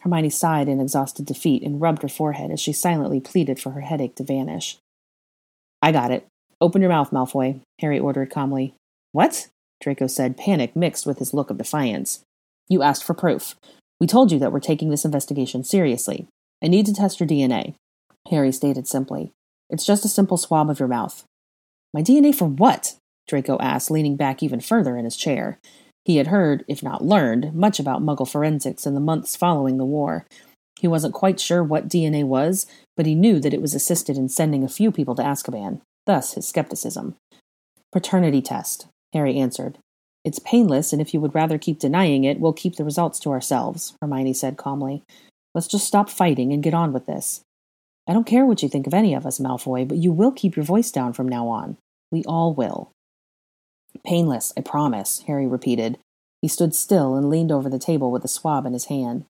Hermione 0.00 0.30
sighed 0.30 0.68
in 0.68 0.80
exhausted 0.80 1.26
defeat 1.26 1.62
and 1.62 1.80
rubbed 1.80 2.02
her 2.02 2.08
forehead 2.08 2.50
as 2.50 2.60
she 2.60 2.72
silently 2.72 3.20
pleaded 3.20 3.58
for 3.60 3.70
her 3.70 3.80
headache 3.80 4.14
to 4.16 4.24
vanish. 4.24 4.78
I 5.82 5.92
got 5.92 6.10
it. 6.10 6.26
Open 6.60 6.80
your 6.80 6.90
mouth, 6.90 7.10
Malfoy, 7.10 7.60
Harry 7.80 7.98
ordered 7.98 8.30
calmly. 8.30 8.74
What? 9.12 9.48
Draco 9.80 10.06
said, 10.06 10.36
panic 10.36 10.74
mixed 10.74 11.06
with 11.06 11.18
his 11.18 11.32
look 11.32 11.50
of 11.50 11.58
defiance. 11.58 12.20
You 12.68 12.82
asked 12.82 13.04
for 13.04 13.14
proof. 13.14 13.54
We 14.00 14.06
told 14.06 14.32
you 14.32 14.38
that 14.40 14.52
we're 14.52 14.60
taking 14.60 14.90
this 14.90 15.04
investigation 15.04 15.64
seriously. 15.64 16.26
I 16.62 16.66
need 16.68 16.86
to 16.86 16.94
test 16.94 17.20
your 17.20 17.28
DNA, 17.28 17.74
Harry 18.30 18.52
stated 18.52 18.88
simply. 18.88 19.30
It's 19.70 19.86
just 19.86 20.04
a 20.04 20.08
simple 20.08 20.36
swab 20.36 20.70
of 20.70 20.78
your 20.78 20.88
mouth. 20.88 21.24
My 21.94 22.02
DNA 22.02 22.34
for 22.34 22.46
what? 22.46 22.96
Draco 23.26 23.58
asked, 23.58 23.90
leaning 23.90 24.16
back 24.16 24.42
even 24.42 24.60
further 24.60 24.96
in 24.96 25.04
his 25.04 25.16
chair. 25.16 25.58
He 26.04 26.16
had 26.16 26.28
heard, 26.28 26.64
if 26.68 26.82
not 26.82 27.04
learned, 27.04 27.54
much 27.54 27.78
about 27.78 28.02
Muggle 28.02 28.30
forensics 28.30 28.86
in 28.86 28.94
the 28.94 29.00
months 29.00 29.36
following 29.36 29.76
the 29.76 29.84
war. 29.84 30.26
He 30.80 30.88
wasn't 30.88 31.14
quite 31.14 31.40
sure 31.40 31.62
what 31.62 31.88
DNA 31.88 32.24
was, 32.24 32.66
but 32.96 33.06
he 33.06 33.14
knew 33.14 33.40
that 33.40 33.52
it 33.52 33.60
was 33.60 33.74
assisted 33.74 34.16
in 34.16 34.28
sending 34.28 34.64
a 34.64 34.68
few 34.68 34.92
people 34.92 35.14
to 35.16 35.22
Azkaban, 35.22 35.80
thus 36.06 36.34
his 36.34 36.46
skepticism. 36.46 37.16
Paternity 37.92 38.40
test, 38.40 38.86
Harry 39.12 39.36
answered. 39.38 39.78
It's 40.24 40.38
painless, 40.38 40.92
and 40.92 41.00
if 41.00 41.14
you 41.14 41.20
would 41.20 41.34
rather 41.34 41.58
keep 41.58 41.78
denying 41.78 42.24
it, 42.24 42.40
we'll 42.40 42.52
keep 42.52 42.76
the 42.76 42.84
results 42.84 43.18
to 43.20 43.30
ourselves, 43.30 43.94
Hermione 44.00 44.34
said 44.34 44.56
calmly. 44.56 45.02
Let's 45.54 45.68
just 45.68 45.86
stop 45.86 46.10
fighting 46.10 46.52
and 46.52 46.62
get 46.62 46.74
on 46.74 46.92
with 46.92 47.06
this. 47.06 47.40
I 48.08 48.12
don't 48.12 48.26
care 48.26 48.46
what 48.46 48.62
you 48.62 48.68
think 48.68 48.86
of 48.86 48.94
any 48.94 49.14
of 49.14 49.26
us, 49.26 49.38
Malfoy, 49.38 49.86
but 49.86 49.98
you 49.98 50.12
will 50.12 50.32
keep 50.32 50.56
your 50.56 50.64
voice 50.64 50.90
down 50.90 51.12
from 51.12 51.28
now 51.28 51.48
on. 51.48 51.76
We 52.10 52.24
all 52.24 52.54
will. 52.54 52.90
Painless, 54.04 54.52
I 54.56 54.60
promise, 54.60 55.22
Harry 55.26 55.46
repeated. 55.46 55.98
He 56.40 56.48
stood 56.48 56.74
still 56.74 57.16
and 57.16 57.28
leaned 57.28 57.52
over 57.52 57.68
the 57.68 57.78
table 57.78 58.10
with 58.10 58.22
the 58.22 58.28
swab 58.28 58.64
in 58.64 58.72
his 58.72 58.86
hand. 58.86 59.24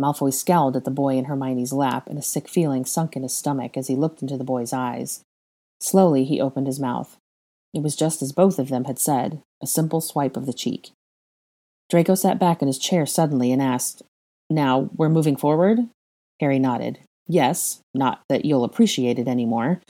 Malfoy 0.00 0.32
scowled 0.32 0.76
at 0.76 0.84
the 0.84 0.90
boy 0.90 1.16
in 1.16 1.24
Hermione's 1.24 1.72
lap, 1.72 2.06
and 2.06 2.18
a 2.18 2.22
sick 2.22 2.48
feeling 2.48 2.84
sunk 2.84 3.16
in 3.16 3.22
his 3.22 3.34
stomach 3.34 3.76
as 3.76 3.88
he 3.88 3.96
looked 3.96 4.22
into 4.22 4.36
the 4.36 4.44
boy's 4.44 4.72
eyes. 4.72 5.22
Slowly 5.80 6.24
he 6.24 6.40
opened 6.40 6.66
his 6.66 6.80
mouth. 6.80 7.16
It 7.74 7.82
was 7.82 7.96
just 7.96 8.22
as 8.22 8.32
both 8.32 8.58
of 8.58 8.68
them 8.68 8.84
had 8.84 8.98
said 8.98 9.42
a 9.62 9.66
simple 9.66 10.00
swipe 10.00 10.36
of 10.36 10.46
the 10.46 10.52
cheek. 10.52 10.92
Draco 11.88 12.14
sat 12.14 12.38
back 12.38 12.60
in 12.62 12.68
his 12.68 12.78
chair 12.78 13.06
suddenly 13.06 13.52
and 13.52 13.62
asked, 13.62 14.02
Now, 14.50 14.90
we're 14.96 15.08
moving 15.08 15.36
forward? 15.36 15.80
Harry 16.40 16.58
nodded. 16.58 16.98
Yes, 17.26 17.80
not 17.94 18.22
that 18.28 18.44
you'll 18.44 18.64
appreciate 18.64 19.18
it 19.18 19.28
any 19.28 19.46
more. 19.46 19.80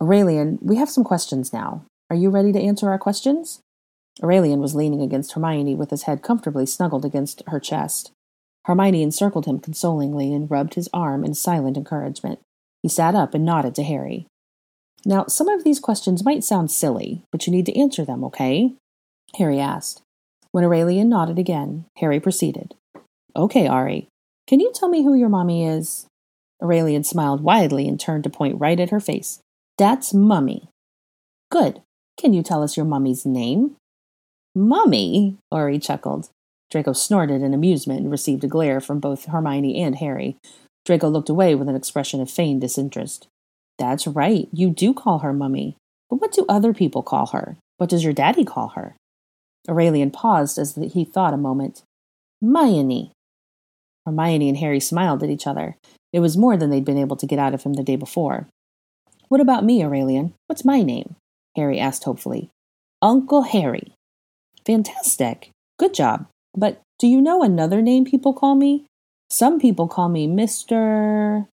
Aurelian, 0.00 0.58
we 0.60 0.76
have 0.76 0.90
some 0.90 1.04
questions 1.04 1.52
now. 1.52 1.84
Are 2.10 2.16
you 2.16 2.30
ready 2.30 2.52
to 2.52 2.60
answer 2.60 2.88
our 2.88 2.98
questions? 2.98 3.60
Aurelian 4.22 4.60
was 4.60 4.74
leaning 4.74 5.02
against 5.02 5.32
Hermione 5.32 5.74
with 5.74 5.90
his 5.90 6.04
head 6.04 6.22
comfortably 6.22 6.64
snuggled 6.64 7.04
against 7.04 7.42
her 7.48 7.60
chest. 7.60 8.12
Hermione 8.64 9.02
encircled 9.02 9.46
him 9.46 9.58
consolingly 9.58 10.32
and 10.32 10.50
rubbed 10.50 10.74
his 10.74 10.88
arm 10.92 11.24
in 11.24 11.34
silent 11.34 11.76
encouragement. 11.76 12.40
He 12.82 12.88
sat 12.88 13.14
up 13.14 13.34
and 13.34 13.44
nodded 13.44 13.74
to 13.76 13.82
Harry. 13.82 14.26
Now, 15.04 15.26
some 15.26 15.48
of 15.48 15.64
these 15.64 15.80
questions 15.80 16.24
might 16.24 16.44
sound 16.44 16.70
silly, 16.70 17.22
but 17.30 17.46
you 17.46 17.52
need 17.52 17.66
to 17.66 17.78
answer 17.78 18.04
them, 18.04 18.24
okay? 18.24 18.74
Harry 19.36 19.60
asked. 19.60 20.02
When 20.50 20.64
Aurelian 20.64 21.08
nodded 21.08 21.38
again, 21.38 21.84
Harry 21.98 22.20
proceeded. 22.20 22.74
Okay, 23.36 23.66
Ari, 23.66 24.08
can 24.46 24.60
you 24.60 24.72
tell 24.74 24.88
me 24.88 25.04
who 25.04 25.14
your 25.14 25.28
mommy 25.28 25.66
is? 25.66 26.06
Aurelian 26.62 27.04
smiled 27.04 27.42
widely 27.42 27.86
and 27.86 28.00
turned 28.00 28.24
to 28.24 28.30
point 28.30 28.58
right 28.58 28.80
at 28.80 28.90
her 28.90 28.98
face. 28.98 29.40
That's 29.76 30.12
Mummy. 30.12 30.68
Good. 31.50 31.82
Can 32.18 32.32
you 32.32 32.42
tell 32.42 32.64
us 32.64 32.76
your 32.76 32.84
mummy's 32.84 33.24
name? 33.24 33.76
Mummy? 34.54 35.36
Ari 35.52 35.78
chuckled. 35.78 36.30
Draco 36.68 36.92
snorted 36.92 37.42
in 37.42 37.54
amusement 37.54 38.00
and 38.00 38.10
received 38.10 38.42
a 38.42 38.48
glare 38.48 38.80
from 38.80 38.98
both 38.98 39.26
Hermione 39.26 39.80
and 39.80 39.96
Harry. 39.96 40.36
Draco 40.84 41.08
looked 41.08 41.28
away 41.28 41.54
with 41.54 41.68
an 41.68 41.76
expression 41.76 42.20
of 42.20 42.30
feigned 42.30 42.60
disinterest. 42.60 43.28
That's 43.78 44.06
right, 44.06 44.48
you 44.52 44.70
do 44.70 44.92
call 44.92 45.20
her 45.20 45.32
Mummy. 45.32 45.76
But 46.10 46.16
what 46.16 46.32
do 46.32 46.44
other 46.48 46.74
people 46.74 47.04
call 47.04 47.28
her? 47.28 47.56
What 47.76 47.88
does 47.88 48.02
your 48.02 48.12
daddy 48.12 48.44
call 48.44 48.70
her? 48.70 48.96
Aurelian 49.68 50.10
paused 50.10 50.58
as 50.58 50.74
he 50.74 51.04
thought 51.04 51.34
a 51.34 51.38
moment. 51.38 51.82
Hermione. 52.42 53.12
Hermione 54.04 54.48
and 54.48 54.58
Harry 54.58 54.80
smiled 54.80 55.22
at 55.22 55.30
each 55.30 55.46
other. 55.46 55.76
It 56.12 56.20
was 56.20 56.36
more 56.36 56.56
than 56.56 56.70
they'd 56.70 56.84
been 56.84 56.98
able 56.98 57.16
to 57.16 57.26
get 57.26 57.38
out 57.38 57.54
of 57.54 57.62
him 57.62 57.74
the 57.74 57.84
day 57.84 57.96
before. 57.96 58.48
What 59.28 59.40
about 59.40 59.64
me, 59.64 59.84
Aurelian? 59.84 60.34
What's 60.46 60.64
my 60.64 60.82
name? 60.82 61.14
Harry 61.56 61.78
asked 61.78 62.04
hopefully. 62.04 62.50
Uncle 63.02 63.42
Harry. 63.42 63.92
Fantastic. 64.64 65.50
Good 65.78 65.94
job. 65.94 66.26
But 66.56 66.80
do 66.98 67.06
you 67.06 67.20
know 67.20 67.42
another 67.42 67.80
name 67.82 68.04
people 68.04 68.32
call 68.32 68.54
me? 68.54 68.86
Some 69.30 69.60
people 69.60 69.88
call 69.88 70.08
me 70.08 70.26
Mr. 70.26 71.46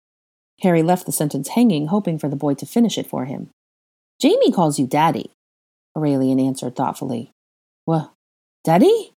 Harry 0.60 0.82
left 0.82 1.06
the 1.06 1.12
sentence 1.12 1.48
hanging, 1.48 1.88
hoping 1.88 2.18
for 2.18 2.28
the 2.28 2.36
boy 2.36 2.54
to 2.54 2.66
finish 2.66 2.98
it 2.98 3.06
for 3.06 3.24
him. 3.24 3.50
Jamie 4.20 4.52
calls 4.52 4.78
you 4.78 4.86
Daddy, 4.86 5.30
Aurelian 5.96 6.40
answered 6.40 6.76
thoughtfully. 6.76 7.30
Well, 7.86 8.12
Daddy? 8.64 9.12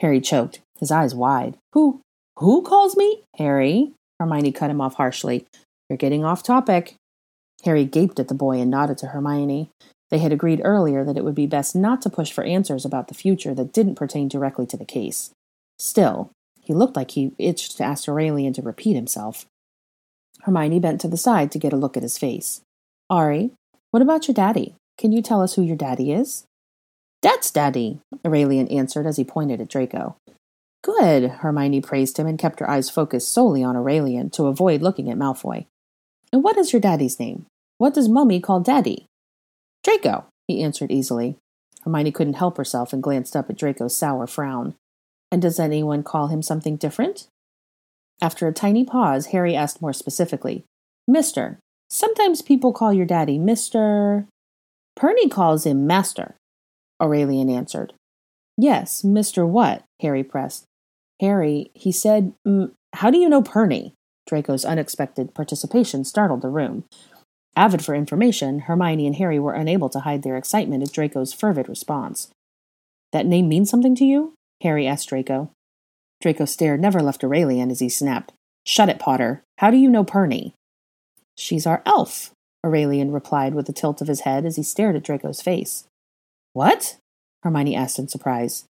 Harry 0.00 0.20
choked, 0.20 0.60
his 0.78 0.90
eyes 0.90 1.14
wide. 1.14 1.56
Who 1.72 2.00
who 2.38 2.62
calls 2.62 2.96
me? 2.96 3.22
Harry. 3.36 3.92
Hermione 4.20 4.52
cut 4.52 4.70
him 4.70 4.80
off 4.80 4.94
harshly. 4.94 5.46
You're 5.88 5.96
getting 5.96 6.24
off 6.24 6.42
topic. 6.42 6.94
Harry 7.64 7.84
gaped 7.84 8.20
at 8.20 8.28
the 8.28 8.34
boy 8.34 8.60
and 8.60 8.70
nodded 8.70 8.98
to 8.98 9.08
Hermione. 9.08 9.70
They 10.10 10.18
had 10.18 10.32
agreed 10.32 10.62
earlier 10.64 11.04
that 11.04 11.16
it 11.16 11.24
would 11.24 11.34
be 11.34 11.46
best 11.46 11.76
not 11.76 12.00
to 12.02 12.10
push 12.10 12.32
for 12.32 12.44
answers 12.44 12.84
about 12.84 13.08
the 13.08 13.14
future 13.14 13.54
that 13.54 13.72
didn't 13.72 13.96
pertain 13.96 14.28
directly 14.28 14.66
to 14.66 14.76
the 14.76 14.84
case. 14.84 15.30
Still, 15.78 16.30
he 16.60 16.72
looked 16.72 16.96
like 16.96 17.12
he 17.12 17.32
itched 17.38 17.76
to 17.76 17.84
ask 17.84 18.08
Aurelian 18.08 18.52
to 18.54 18.62
repeat 18.62 18.94
himself. 18.94 19.46
Hermione 20.42 20.80
bent 20.80 21.00
to 21.02 21.08
the 21.08 21.16
side 21.16 21.50
to 21.52 21.58
get 21.58 21.72
a 21.72 21.76
look 21.76 21.96
at 21.96 22.02
his 22.02 22.18
face. 22.18 22.62
Ari, 23.10 23.50
what 23.90 24.02
about 24.02 24.28
your 24.28 24.34
daddy? 24.34 24.74
Can 24.96 25.12
you 25.12 25.22
tell 25.22 25.42
us 25.42 25.54
who 25.54 25.62
your 25.62 25.76
daddy 25.76 26.12
is? 26.12 26.44
That's 27.20 27.50
Daddy, 27.50 27.98
Aurelian 28.24 28.68
answered 28.68 29.06
as 29.06 29.16
he 29.16 29.24
pointed 29.24 29.60
at 29.60 29.68
Draco. 29.68 30.16
Good, 30.82 31.30
Hermione 31.30 31.80
praised 31.80 32.16
him 32.16 32.26
and 32.26 32.38
kept 32.38 32.60
her 32.60 32.70
eyes 32.70 32.90
focused 32.90 33.32
solely 33.32 33.64
on 33.64 33.76
Aurelian 33.76 34.30
to 34.30 34.46
avoid 34.46 34.82
looking 34.82 35.10
at 35.10 35.18
Malfoy. 35.18 35.66
And 36.32 36.44
what 36.44 36.56
is 36.56 36.72
your 36.72 36.80
daddy's 36.80 37.18
name? 37.18 37.46
What 37.78 37.94
does 37.94 38.08
Mummy 38.08 38.40
call 38.40 38.60
Daddy? 38.60 39.06
Draco, 39.88 40.26
he 40.46 40.62
answered 40.62 40.90
easily. 40.90 41.38
Hermione 41.82 42.12
couldn't 42.12 42.34
help 42.34 42.58
herself 42.58 42.92
and 42.92 43.02
glanced 43.02 43.34
up 43.34 43.48
at 43.48 43.56
Draco's 43.56 43.96
sour 43.96 44.26
frown. 44.26 44.74
And 45.32 45.40
does 45.40 45.58
anyone 45.58 46.02
call 46.02 46.26
him 46.26 46.42
something 46.42 46.76
different? 46.76 47.26
After 48.20 48.46
a 48.46 48.52
tiny 48.52 48.84
pause, 48.84 49.28
Harry 49.28 49.56
asked 49.56 49.80
more 49.80 49.94
specifically, 49.94 50.64
Mister, 51.06 51.58
sometimes 51.88 52.42
people 52.42 52.74
call 52.74 52.92
your 52.92 53.06
daddy 53.06 53.38
Mr. 53.38 54.26
Perny 54.98 55.30
calls 55.30 55.64
him 55.64 55.86
Master, 55.86 56.34
Aurelian 57.00 57.48
answered. 57.48 57.94
Yes, 58.58 59.00
Mr. 59.00 59.48
What? 59.48 59.84
Harry 60.02 60.22
pressed. 60.22 60.64
Harry, 61.18 61.70
he 61.72 61.92
said, 61.92 62.34
How 62.92 63.10
do 63.10 63.16
you 63.16 63.30
know 63.30 63.40
Perny? 63.40 63.92
Draco's 64.26 64.66
unexpected 64.66 65.32
participation 65.32 66.04
startled 66.04 66.42
the 66.42 66.50
room. 66.50 66.84
Avid 67.56 67.84
for 67.84 67.94
information, 67.94 68.60
Hermione 68.60 69.06
and 69.06 69.16
Harry 69.16 69.38
were 69.38 69.54
unable 69.54 69.88
to 69.90 70.00
hide 70.00 70.22
their 70.22 70.36
excitement 70.36 70.82
at 70.82 70.92
Draco's 70.92 71.32
fervid 71.32 71.68
response. 71.68 72.28
That 73.12 73.26
name 73.26 73.48
means 73.48 73.70
something 73.70 73.94
to 73.96 74.04
you? 74.04 74.34
Harry 74.62 74.86
asked 74.86 75.08
Draco. 75.08 75.50
Draco's 76.20 76.52
stare 76.52 76.76
never 76.76 77.00
left 77.00 77.24
Aurelian 77.24 77.70
as 77.70 77.80
he 77.80 77.88
snapped. 77.88 78.32
Shut 78.66 78.88
it, 78.88 78.98
Potter. 78.98 79.42
How 79.58 79.70
do 79.70 79.76
you 79.76 79.88
know 79.88 80.04
Perny? 80.04 80.52
She's 81.36 81.66
our 81.66 81.82
elf, 81.86 82.32
Aurelian 82.64 83.12
replied 83.12 83.54
with 83.54 83.68
a 83.68 83.72
tilt 83.72 84.00
of 84.00 84.08
his 84.08 84.20
head 84.20 84.44
as 84.44 84.56
he 84.56 84.62
stared 84.62 84.96
at 84.96 85.04
Draco's 85.04 85.40
face. 85.40 85.84
What? 86.52 86.96
Hermione 87.42 87.76
asked 87.76 87.98
in 87.98 88.08
surprise. 88.08 88.64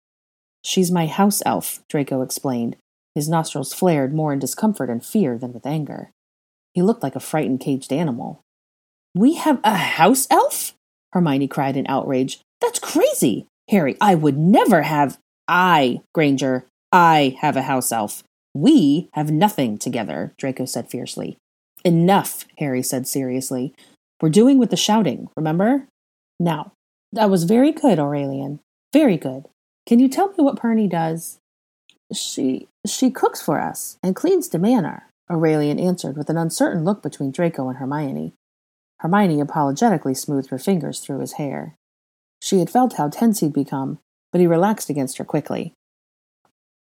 She's 0.65 0.91
my 0.91 1.07
house 1.07 1.43
elf, 1.47 1.81
Draco 1.89 2.23
explained. 2.23 2.77
His 3.15 3.29
nostrils 3.29 3.73
flared 3.73 4.13
more 4.13 4.33
in 4.33 4.39
discomfort 4.39 4.91
and 4.91 5.05
fear 5.05 5.39
than 5.39 5.53
with 5.53 5.65
anger. 5.65 6.11
He 6.75 6.83
looked 6.83 7.03
like 7.03 7.17
a 7.17 7.21
frightened 7.21 7.61
caged 7.61 7.93
animal. 7.93 8.41
We 9.17 9.37
have 9.37 9.61
a 9.65 9.75
house 9.75 10.27
elf? 10.31 10.75
Hermione 11.15 11.49
cried 11.49 11.79
in 11.79 11.87
outrage. 11.89 12.41
That's 12.61 12.79
crazy! 12.79 13.47
Harry, 13.71 13.97
I 13.99 14.15
would 14.15 14.37
never 14.37 14.83
have. 14.83 15.17
I, 15.49 16.01
Granger, 16.15 16.67
I 16.93 17.39
have 17.41 17.57
a 17.57 17.63
house 17.63 17.93
elf. 17.93 18.23
We 18.55 19.09
have 19.15 19.31
nothing 19.31 19.79
together, 19.79 20.35
Draco 20.37 20.67
said 20.67 20.91
fiercely. 20.91 21.39
Enough, 21.83 22.45
Harry 22.59 22.83
said 22.83 23.09
seriously. 23.09 23.75
We're 24.21 24.29
doing 24.29 24.59
with 24.59 24.69
the 24.69 24.77
shouting, 24.77 25.31
remember? 25.35 25.87
Now, 26.39 26.73
that 27.11 27.31
was 27.31 27.45
very 27.45 27.73
good, 27.73 27.99
Aurelian. 27.99 28.61
Very 28.93 29.17
good. 29.17 29.47
Can 29.87 29.99
you 29.99 30.11
tell 30.11 30.29
me 30.29 30.45
what 30.45 30.57
Perny 30.57 30.91
does? 30.91 31.39
She 32.13 32.69
she 32.87 33.11
cooks 33.11 33.41
for 33.41 33.63
us 33.63 33.97
and 34.03 34.15
cleans 34.15 34.51
the 34.51 34.59
manor, 34.59 35.09
Aurelian 35.31 35.81
answered 35.81 36.19
with 36.19 36.29
an 36.29 36.37
uncertain 36.37 36.85
look 36.85 37.03
between 37.03 37.31
Draco 37.31 37.67
and 37.71 37.79
Hermione. 37.79 38.35
Hermione 39.01 39.41
apologetically 39.41 40.15
smoothed 40.15 40.51
her 40.51 40.59
fingers 40.59 41.01
through 41.01 41.21
his 41.21 41.35
hair. 41.35 41.75
She 42.41 42.59
had 42.59 42.71
felt 42.71 42.95
how 42.95 43.09
tense 43.09 43.41
he'd 43.41 43.53
become, 43.53 43.99
but 44.33 44.41
he 44.41 44.47
relaxed 44.47 44.91
against 44.91 45.19
her 45.19 45.25
quickly. 45.25 45.73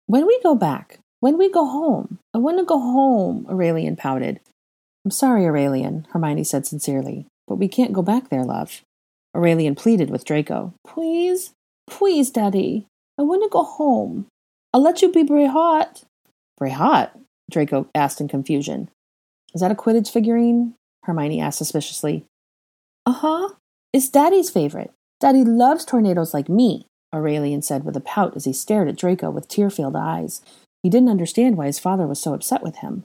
When 0.07 0.27
we 0.27 0.41
go 0.43 0.55
back, 0.55 0.99
when 1.21 1.39
we 1.39 1.51
go 1.51 1.67
home, 1.67 2.19
I 2.35 2.39
want 2.39 2.59
to 2.59 2.65
go 2.65 2.79
home, 2.79 3.47
Aurelian 3.49 3.97
pouted. 3.97 4.41
I'm 5.05 5.11
sorry, 5.11 5.47
Aurelian, 5.47 6.07
Hermione 6.11 6.45
said 6.45 6.67
sincerely, 6.67 7.27
but 7.47 7.57
we 7.57 7.69
can't 7.69 7.93
go 7.93 8.03
back 8.03 8.29
there, 8.29 8.45
love. 8.45 8.83
Aurelian 9.35 9.75
pleaded 9.75 10.11
with 10.11 10.25
Draco. 10.25 10.75
Please, 10.87 11.53
please, 11.87 12.31
Daddy, 12.31 12.87
I 13.19 13.23
want 13.23 13.43
to 13.43 13.49
go 13.49 13.63
home. 13.63 14.27
I'll 14.73 14.83
let 14.83 15.03
you 15.03 15.11
be 15.11 15.25
Brehat. 15.25 16.05
Brehat? 16.61 17.11
Draco 17.51 17.89
asked 17.95 18.21
in 18.21 18.29
confusion. 18.29 18.89
Is 19.55 19.61
that 19.61 19.71
a 19.71 19.75
Quidditch 19.75 20.11
figurine? 20.11 20.75
Hermione 21.05 21.41
asked 21.41 21.59
suspiciously. 21.59 22.25
Uh 23.07 23.13
huh. 23.13 23.49
It's 23.93 24.09
Daddy's 24.09 24.51
favorite. 24.51 24.93
Daddy 25.21 25.45
loves 25.45 25.85
tornadoes 25.85 26.35
like 26.35 26.49
me, 26.49 26.87
Aurelian 27.15 27.63
said 27.63 27.85
with 27.85 27.97
a 27.97 28.01
pout 28.01 28.37
as 28.37 28.45
he 28.45 28.53
stared 28.53 28.89
at 28.89 28.97
Draco 28.97 29.31
with 29.31 29.49
tear 29.49 29.71
filled 29.71 29.97
eyes. 29.97 30.43
He 30.83 30.91
didn't 30.91 31.09
understand 31.09 31.57
why 31.57 31.67
his 31.67 31.79
father 31.79 32.07
was 32.07 32.21
so 32.21 32.35
upset 32.35 32.63
with 32.63 32.77
him. 32.77 33.05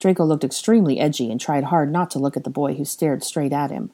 Draco 0.00 0.24
looked 0.24 0.44
extremely 0.44 0.98
edgy 0.98 1.30
and 1.30 1.40
tried 1.40 1.64
hard 1.64 1.92
not 1.92 2.10
to 2.12 2.18
look 2.18 2.36
at 2.36 2.44
the 2.44 2.50
boy 2.50 2.74
who 2.74 2.84
stared 2.84 3.22
straight 3.22 3.52
at 3.52 3.70
him. 3.70 3.92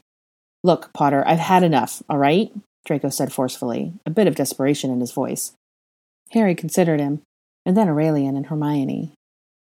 Look, 0.62 0.92
Potter, 0.92 1.22
I've 1.26 1.38
had 1.38 1.62
enough, 1.62 2.02
all 2.08 2.18
right? 2.18 2.50
Draco 2.84 3.08
said 3.08 3.32
forcefully, 3.32 3.94
a 4.06 4.10
bit 4.10 4.26
of 4.26 4.34
desperation 4.34 4.90
in 4.90 5.00
his 5.00 5.12
voice. 5.12 5.52
Harry 6.30 6.54
considered 6.54 7.00
him, 7.00 7.22
and 7.66 7.76
then 7.76 7.88
Aurelian 7.88 8.36
and 8.36 8.46
Hermione. 8.46 9.12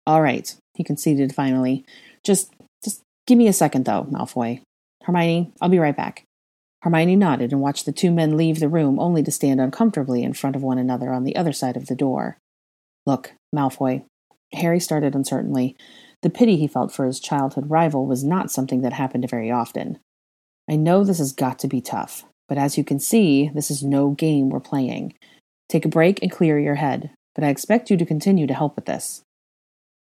All 0.07 0.23
right, 0.23 0.55
he 0.75 0.85
conceded 0.85 1.35
finally. 1.35 1.85
Just, 2.25 2.53
just 2.53 2.53
give 3.27 3.39
me 3.39 3.49
a 3.49 3.53
second, 3.53 3.85
though, 3.85 4.05
Malfoy. 4.05 4.61
Hermione, 5.05 5.53
I'll 5.61 5.69
be 5.69 5.79
right 5.79 5.97
back. 5.97 6.25
Hermione 6.83 7.17
nodded 7.17 7.53
and 7.53 7.61
watched 7.61 7.87
the 7.87 7.93
two 7.93 8.11
men 8.11 8.37
leave 8.37 8.59
the 8.59 8.69
room 8.69 8.99
only 8.99 9.23
to 9.23 9.31
stand 9.31 9.61
uncomfortably 9.61 10.23
in 10.23 10.33
front 10.33 10.57
of 10.57 10.63
one 10.63 10.79
another 10.79 11.13
on 11.13 11.25
the 11.25 11.37
other 11.37 11.53
side 11.53 11.77
of 11.77 11.87
the 11.87 11.95
door. 11.95 12.39
Look, 13.07 13.33
Malfoy. 13.55 14.05
Harry 14.53 14.81
started 14.81 15.15
uncertainly. 15.15 15.77
The 16.23 16.31
pity 16.31 16.57
he 16.57 16.67
felt 16.67 16.93
for 16.93 17.07
his 17.07 17.21
childhood 17.21 17.71
rival 17.71 18.07
was 18.07 18.23
not 18.23 18.51
something 18.51 18.83
that 18.83 18.93
happened 18.93 19.29
very 19.31 19.51
often. 19.51 19.99
I 20.69 20.77
know 20.77 21.05
this 21.05 21.19
has 21.19 21.33
got 21.33 21.59
to 21.61 21.69
be 21.69 21.81
tough, 21.81 22.25
but 22.49 22.59
as 22.59 22.77
you 22.77 22.85
can 22.85 22.99
see, 22.99 23.51
this 23.55 23.71
is 23.71 23.83
no 23.83 24.11
game 24.11 24.51
we're 24.51 24.61
playing. 24.61 25.15
Take 25.69 25.85
a 25.85 25.89
break 25.89 26.23
and 26.23 26.31
clear 26.31 26.59
your 26.59 26.77
head, 26.77 27.11
but 27.35 27.45
I 27.45 27.49
expect 27.49 27.91
you 27.91 27.97
to 27.97 28.05
continue 28.05 28.47
to 28.47 28.55
help 28.55 28.77
with 28.77 28.85
this. 28.85 29.23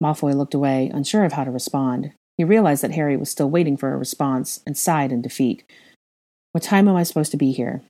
Malfoy 0.01 0.35
looked 0.35 0.53
away, 0.53 0.91
unsure 0.93 1.25
of 1.25 1.33
how 1.33 1.43
to 1.43 1.51
respond. 1.51 2.11
He 2.37 2.43
realized 2.43 2.83
that 2.83 2.91
Harry 2.91 3.15
was 3.17 3.29
still 3.29 3.49
waiting 3.49 3.77
for 3.77 3.93
a 3.93 3.97
response 3.97 4.61
and 4.65 4.77
sighed 4.77 5.11
in 5.11 5.21
defeat. 5.21 5.63
What 6.51 6.63
time 6.63 6.87
am 6.87 6.95
I 6.95 7.03
supposed 7.03 7.31
to 7.31 7.37
be 7.37 7.51
here? 7.51 7.81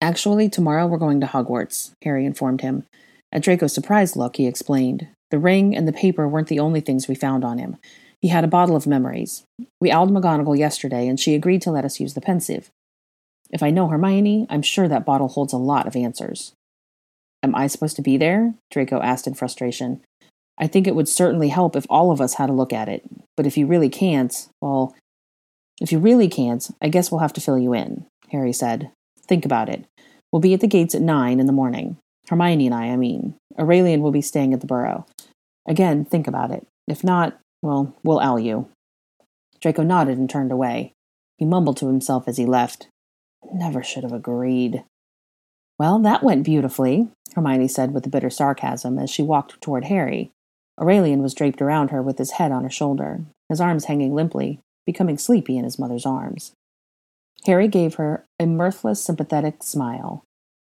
Actually, 0.00 0.48
tomorrow 0.48 0.86
we're 0.86 0.98
going 0.98 1.20
to 1.20 1.26
Hogwarts, 1.26 1.92
Harry 2.02 2.24
informed 2.24 2.62
him. 2.62 2.84
At 3.32 3.42
Draco's 3.42 3.74
surprised 3.74 4.16
look, 4.16 4.36
he 4.36 4.46
explained. 4.46 5.08
The 5.30 5.38
ring 5.38 5.76
and 5.76 5.86
the 5.86 5.92
paper 5.92 6.26
weren't 6.26 6.48
the 6.48 6.58
only 6.58 6.80
things 6.80 7.06
we 7.06 7.14
found 7.14 7.44
on 7.44 7.58
him. 7.58 7.76
He 8.20 8.28
had 8.28 8.44
a 8.44 8.48
bottle 8.48 8.76
of 8.76 8.86
memories. 8.86 9.44
We 9.80 9.92
owled 9.92 10.10
McGonagall 10.10 10.58
yesterday, 10.58 11.06
and 11.06 11.18
she 11.18 11.34
agreed 11.34 11.62
to 11.62 11.70
let 11.70 11.84
us 11.84 12.00
use 12.00 12.14
the 12.14 12.20
Pensieve. 12.20 12.70
If 13.50 13.62
I 13.62 13.70
know 13.70 13.88
Hermione, 13.88 14.46
I'm 14.48 14.62
sure 14.62 14.88
that 14.88 15.04
bottle 15.04 15.28
holds 15.28 15.52
a 15.52 15.58
lot 15.58 15.86
of 15.86 15.96
answers. 15.96 16.52
Am 17.42 17.54
I 17.54 17.66
supposed 17.66 17.96
to 17.96 18.02
be 18.02 18.16
there? 18.16 18.54
Draco 18.70 19.00
asked 19.00 19.26
in 19.26 19.34
frustration. 19.34 20.02
I 20.60 20.66
think 20.66 20.86
it 20.86 20.94
would 20.94 21.08
certainly 21.08 21.48
help 21.48 21.74
if 21.74 21.86
all 21.88 22.12
of 22.12 22.20
us 22.20 22.34
had 22.34 22.50
a 22.50 22.54
look 22.54 22.72
at 22.72 22.88
it, 22.88 23.02
but 23.36 23.46
if 23.46 23.56
you 23.56 23.66
really 23.66 23.88
can't, 23.88 24.48
well, 24.60 24.94
if 25.80 25.90
you 25.90 25.98
really 25.98 26.28
can't, 26.28 26.70
I 26.82 26.90
guess 26.90 27.10
we'll 27.10 27.20
have 27.20 27.32
to 27.32 27.40
fill 27.40 27.58
you 27.58 27.72
in, 27.72 28.06
Harry 28.30 28.52
said. 28.52 28.90
Think 29.26 29.46
about 29.46 29.70
it. 29.70 29.86
We'll 30.30 30.40
be 30.40 30.52
at 30.52 30.60
the 30.60 30.66
gates 30.66 30.94
at 30.94 31.00
nine 31.00 31.40
in 31.40 31.46
the 31.46 31.52
morning. 31.52 31.96
Hermione 32.28 32.66
and 32.66 32.74
I, 32.74 32.88
I 32.88 32.96
mean. 32.96 33.34
Aurelian 33.58 34.02
will 34.02 34.12
be 34.12 34.20
staying 34.20 34.52
at 34.52 34.60
the 34.60 34.66
Burrow. 34.66 35.06
Again, 35.66 36.04
think 36.04 36.28
about 36.28 36.50
it. 36.50 36.66
If 36.86 37.02
not, 37.02 37.38
well, 37.62 37.96
we'll 38.02 38.20
owl 38.20 38.38
you. 38.38 38.68
Draco 39.62 39.82
nodded 39.82 40.18
and 40.18 40.28
turned 40.28 40.52
away. 40.52 40.92
He 41.38 41.46
mumbled 41.46 41.78
to 41.78 41.86
himself 41.86 42.28
as 42.28 42.36
he 42.36 42.44
left. 42.44 42.88
Never 43.52 43.82
should 43.82 44.02
have 44.02 44.12
agreed. 44.12 44.84
Well, 45.78 45.98
that 46.00 46.22
went 46.22 46.44
beautifully, 46.44 47.08
Hermione 47.34 47.68
said 47.68 47.94
with 47.94 48.04
a 48.04 48.10
bitter 48.10 48.28
sarcasm 48.28 48.98
as 48.98 49.08
she 49.08 49.22
walked 49.22 49.60
toward 49.62 49.84
Harry. 49.86 50.30
Aurelian 50.80 51.22
was 51.22 51.34
draped 51.34 51.60
around 51.60 51.90
her 51.90 52.02
with 52.02 52.18
his 52.18 52.32
head 52.32 52.52
on 52.52 52.64
her 52.64 52.70
shoulder, 52.70 53.20
his 53.48 53.60
arms 53.60 53.84
hanging 53.84 54.14
limply, 54.14 54.60
becoming 54.86 55.18
sleepy 55.18 55.58
in 55.58 55.64
his 55.64 55.78
mother's 55.78 56.06
arms. 56.06 56.52
Harry 57.46 57.68
gave 57.68 57.94
her 57.94 58.24
a 58.38 58.46
mirthless, 58.46 59.02
sympathetic 59.02 59.62
smile. 59.62 60.24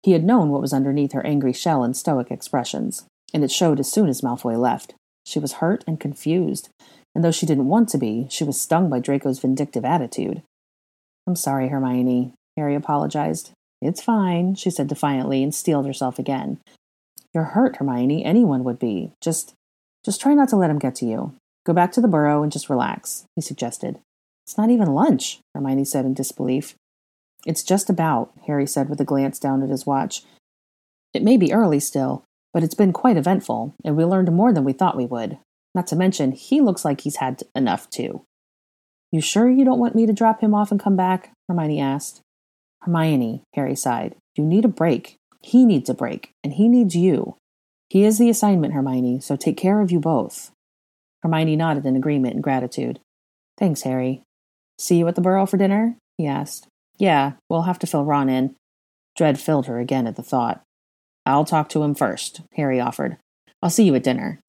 He 0.03 0.13
had 0.13 0.23
known 0.23 0.49
what 0.49 0.61
was 0.61 0.73
underneath 0.73 1.11
her 1.13 1.25
angry 1.25 1.53
shell 1.53 1.83
and 1.83 1.95
stoic 1.95 2.31
expressions, 2.31 3.05
and 3.33 3.43
it 3.43 3.51
showed 3.51 3.79
as 3.79 3.91
soon 3.91 4.07
as 4.07 4.21
Malfoy 4.21 4.57
left. 4.57 4.93
She 5.25 5.39
was 5.39 5.53
hurt 5.53 5.83
and 5.85 5.99
confused, 5.99 6.69
and 7.13 7.23
though 7.23 7.31
she 7.31 7.45
didn't 7.45 7.67
want 7.67 7.89
to 7.89 7.97
be, 7.97 8.27
she 8.29 8.43
was 8.43 8.59
stung 8.59 8.89
by 8.89 8.99
Draco's 8.99 9.39
vindictive 9.39 9.83
attitude. 9.83 10.41
I'm 11.27 11.35
sorry, 11.35 11.67
Hermione, 11.67 12.33
Harry 12.55 12.75
apologized. 12.75 13.51
It's 13.81 14.01
fine, 14.01 14.55
she 14.55 14.69
said 14.69 14.87
defiantly 14.87 15.43
and 15.43 15.53
steeled 15.53 15.85
herself 15.85 16.17
again. 16.17 16.59
You're 17.33 17.43
hurt, 17.43 17.75
Hermione. 17.75 18.23
Anyone 18.23 18.63
would 18.63 18.79
be. 18.79 19.11
Just 19.21 19.53
just 20.07 20.21
try 20.21 20.33
not 20.33 20.47
to 20.47 20.55
let 20.55 20.69
him 20.69 20.79
get 20.79 20.95
to 20.95 21.05
you. 21.05 21.35
Go 21.65 21.73
back 21.73 21.91
to 21.91 21.99
the 21.99 22.07
burrow 22.07 22.41
and 22.41 22.49
just 22.49 22.69
relax, 22.69 23.25
he 23.35 23.41
suggested. 23.41 23.99
It's 24.45 24.57
not 24.57 24.69
even 24.69 24.93
lunch, 24.93 25.39
Hermione 25.53 25.83
said 25.83 26.05
in 26.05 26.13
disbelief. 26.13 26.75
It's 27.45 27.61
just 27.61 27.89
about, 27.89 28.31
Harry 28.47 28.65
said 28.65 28.87
with 28.87 29.01
a 29.01 29.03
glance 29.03 29.37
down 29.37 29.61
at 29.61 29.69
his 29.69 29.85
watch. 29.85 30.23
It 31.13 31.23
may 31.23 31.35
be 31.35 31.51
early 31.51 31.81
still, 31.81 32.23
but 32.53 32.63
it's 32.63 32.73
been 32.73 32.93
quite 32.93 33.17
eventful, 33.17 33.75
and 33.83 33.97
we 33.97 34.05
learned 34.05 34.31
more 34.31 34.53
than 34.53 34.63
we 34.63 34.71
thought 34.71 34.95
we 34.95 35.05
would. 35.05 35.39
Not 35.75 35.87
to 35.87 35.97
mention, 35.97 36.31
he 36.31 36.61
looks 36.61 36.85
like 36.85 37.01
he's 37.01 37.17
had 37.17 37.43
enough 37.53 37.89
too. 37.89 38.21
You 39.11 39.19
sure 39.19 39.49
you 39.49 39.65
don't 39.65 39.77
want 39.77 39.93
me 39.93 40.05
to 40.05 40.13
drop 40.13 40.39
him 40.39 40.55
off 40.55 40.71
and 40.71 40.79
come 40.79 40.95
back? 40.95 41.33
Hermione 41.49 41.81
asked. 41.81 42.21
Hermione, 42.83 43.43
Harry 43.55 43.75
sighed, 43.75 44.15
you 44.37 44.45
need 44.45 44.63
a 44.63 44.69
break. 44.69 45.17
He 45.41 45.65
needs 45.65 45.89
a 45.89 45.93
break, 45.93 46.31
and 46.45 46.53
he 46.53 46.69
needs 46.69 46.95
you. 46.95 47.35
He 47.89 48.03
is 48.03 48.17
the 48.17 48.29
assignment, 48.29 48.73
Hermione, 48.73 49.21
so 49.21 49.35
take 49.35 49.57
care 49.57 49.81
of 49.81 49.91
you 49.91 49.99
both. 49.99 50.51
Hermione 51.23 51.55
nodded 51.55 51.85
in 51.85 51.95
agreement 51.95 52.35
and 52.35 52.43
gratitude. 52.43 52.99
Thanks, 53.57 53.81
Harry. 53.83 54.23
See 54.77 54.97
you 54.97 55.07
at 55.07 55.15
the 55.15 55.21
Burrow 55.21 55.45
for 55.45 55.57
dinner? 55.57 55.95
he 56.17 56.27
asked. 56.27 56.67
Yeah, 56.97 57.33
we'll 57.49 57.63
have 57.63 57.79
to 57.79 57.87
fill 57.87 58.05
Ron 58.05 58.29
in. 58.29 58.55
Dread 59.15 59.39
filled 59.39 59.67
her 59.67 59.79
again 59.79 60.07
at 60.07 60.15
the 60.15 60.23
thought. 60.23 60.61
I'll 61.25 61.45
talk 61.45 61.69
to 61.69 61.83
him 61.83 61.95
first, 61.95 62.41
Harry 62.53 62.79
offered. 62.79 63.17
I'll 63.61 63.69
see 63.69 63.83
you 63.83 63.95
at 63.95 64.03
dinner. 64.03 64.39